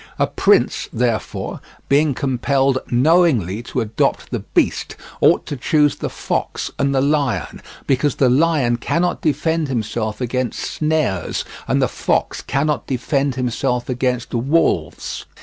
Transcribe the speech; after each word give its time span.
A 0.17 0.25
prince, 0.25 0.89
therefore, 0.91 1.61
being 1.87 2.15
compelled 2.15 2.79
knowingly 2.89 3.61
to 3.61 3.81
adopt 3.81 4.31
the 4.31 4.39
beast, 4.39 4.95
ought 5.21 5.45
to 5.45 5.55
choose 5.55 5.97
the 5.97 6.09
fox 6.09 6.71
and 6.79 6.95
the 6.95 7.01
lion; 7.01 7.61
because 7.85 8.15
the 8.15 8.27
lion 8.27 8.77
cannot 8.77 9.21
defend 9.21 9.67
himself 9.67 10.19
against 10.19 10.59
snares 10.59 11.45
and 11.67 11.83
the 11.83 11.87
fox 11.87 12.41
cannot 12.41 12.87
defend 12.87 13.35
himself 13.35 13.89
against 13.89 14.33
wolves. 14.33 15.27